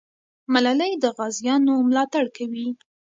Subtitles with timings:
[0.53, 2.67] ملالۍ د غازیانو ملاتړ کوي.